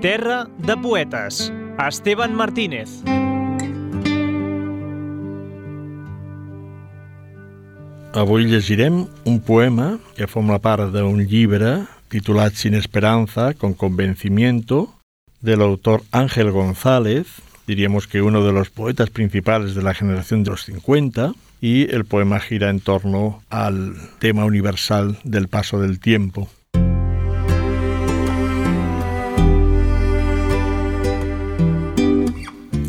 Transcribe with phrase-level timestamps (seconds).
[0.00, 1.52] Terra de poetes.
[1.78, 2.90] Esteban Martínez.
[8.12, 14.92] Avui llegirem un poema que forma part d'un llibre titulat Sin Esperanza, con convencimiento,
[15.40, 17.26] del autor Ángel González,
[17.66, 22.04] diríamos que uno de los poetas principales de la generación de los 50, y el
[22.04, 26.48] poema gira en torno al tema universal del paso del tiempo.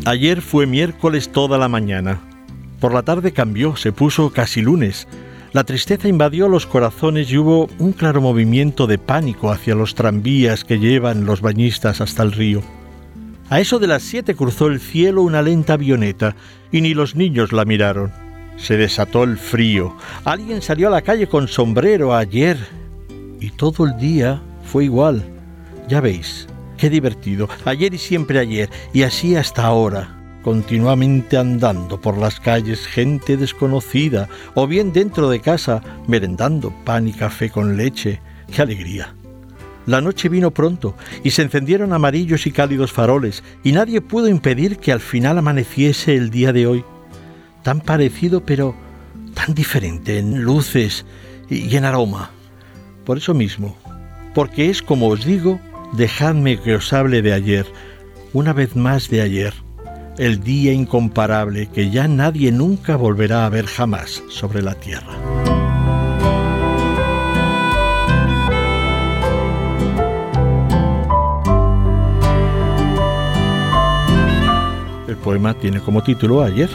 [0.08, 2.18] Ayer fue miércoles toda la mañana.
[2.80, 5.06] Por la tarde cambió, se puso casi lunes.
[5.52, 10.64] La tristeza invadió los corazones y hubo un claro movimiento de pánico hacia los tranvías
[10.64, 12.62] que llevan los bañistas hasta el río.
[13.50, 16.34] A eso de las siete cruzó el cielo una lenta avioneta
[16.72, 18.10] y ni los niños la miraron.
[18.56, 19.94] Se desató el frío.
[20.24, 22.56] Alguien salió a la calle con sombrero ayer
[23.40, 25.22] y todo el día fue igual.
[25.86, 26.48] Ya veis,
[26.78, 32.86] Qué divertido, ayer y siempre ayer, y así hasta ahora, continuamente andando por las calles
[32.86, 38.20] gente desconocida, o bien dentro de casa, merendando pan y café con leche.
[38.54, 39.12] ¡Qué alegría!
[39.86, 44.76] La noche vino pronto y se encendieron amarillos y cálidos faroles, y nadie pudo impedir
[44.76, 46.84] que al final amaneciese el día de hoy.
[47.64, 48.76] Tan parecido, pero
[49.34, 51.04] tan diferente en luces
[51.50, 52.30] y en aroma.
[53.04, 53.76] Por eso mismo,
[54.32, 55.58] porque es como os digo,
[55.92, 57.66] dejadme que os hable de ayer,
[58.32, 59.54] una vez más de ayer,
[60.18, 65.14] el día incomparable que ya nadie nunca volverá a ver jamás sobre la tierra.
[75.06, 76.68] El poema tiene como título Ayer.